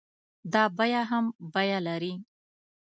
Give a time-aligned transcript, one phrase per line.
[0.53, 2.13] دا بيه هم بيه لري.